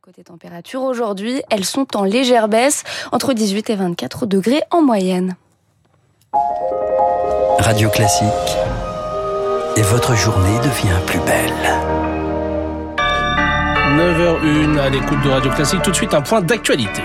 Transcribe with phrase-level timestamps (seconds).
[0.00, 5.36] Côté température, aujourd'hui, elles sont en légère baisse, entre 18 et 24 degrés en moyenne.
[7.58, 8.26] Radio Classique.
[9.76, 11.52] Et votre journée devient plus belle.
[13.96, 15.82] 9h01 à l'écoute de Radio Classique.
[15.82, 17.02] Tout de suite, un point d'actualité.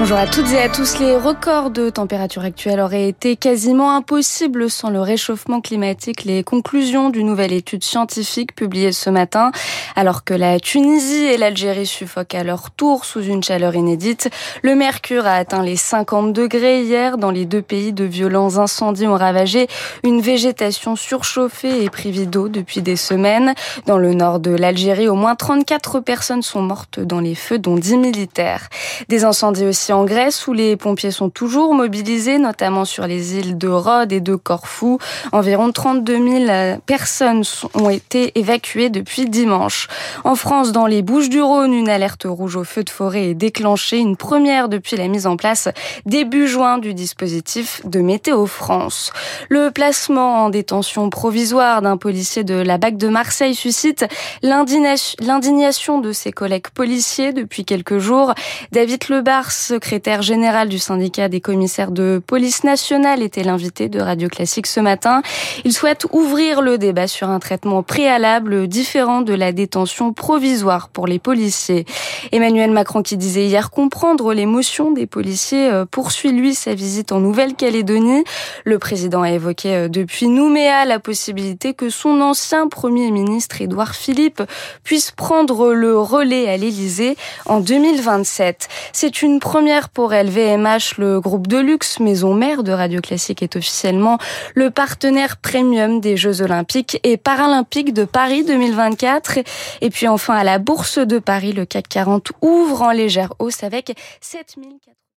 [0.00, 0.98] Bonjour à toutes et à tous.
[0.98, 6.24] Les records de température actuelle auraient été quasiment impossibles sans le réchauffement climatique.
[6.24, 9.52] Les conclusions d'une nouvelle étude scientifique publiée ce matin,
[9.96, 14.30] alors que la Tunisie et l'Algérie suffoquent à leur tour sous une chaleur inédite.
[14.62, 17.18] Le mercure a atteint les 50 degrés hier.
[17.18, 19.66] Dans les deux pays, de violents incendies ont ravagé
[20.02, 23.52] une végétation surchauffée et privée d'eau depuis des semaines.
[23.84, 27.76] Dans le nord de l'Algérie, au moins 34 personnes sont mortes dans les feux, dont
[27.76, 28.70] 10 militaires.
[29.10, 33.58] Des incendies aussi en Grèce où les pompiers sont toujours mobilisés, notamment sur les îles
[33.58, 34.98] de Rhodes et de Corfou.
[35.32, 37.42] Environ 32 000 personnes
[37.74, 39.88] ont été évacuées depuis dimanche.
[40.24, 44.16] En France, dans les Bouches-du-Rhône, une alerte rouge au feu de forêt est déclenchée, une
[44.16, 45.68] première depuis la mise en place
[46.06, 49.12] début juin du dispositif de Météo France.
[49.48, 54.04] Le placement en détention provisoire d'un policier de la BAC de Marseille suscite
[54.42, 58.34] l'indignation de ses collègues policiers depuis quelques jours.
[58.72, 64.28] David Lebars, secrétaire général du syndicat des commissaires de police nationale, était l'invité de Radio
[64.28, 65.22] Classique ce matin.
[65.64, 71.06] Il souhaite ouvrir le débat sur un traitement préalable différent de la détention provisoire pour
[71.06, 71.86] les policiers.
[72.30, 77.20] Emmanuel Macron qui disait hier comprendre l'émotion des policiers euh, poursuit lui sa visite en
[77.20, 78.24] Nouvelle-Calédonie.
[78.64, 83.94] Le président a évoqué euh, depuis Nouméa la possibilité que son ancien premier ministre Édouard
[83.94, 84.42] Philippe
[84.84, 88.68] puisse prendre le relais à l'Élysée en 2027.
[88.92, 93.54] C'est une première pour LVMH, le groupe de luxe maison mère de Radio Classique est
[93.54, 94.18] officiellement
[94.54, 99.38] le partenaire premium des Jeux Olympiques et Paralympiques de Paris 2024.
[99.80, 103.62] Et puis enfin à la Bourse de Paris, le CAC 40 ouvre en légère hausse
[103.62, 105.00] avec 7400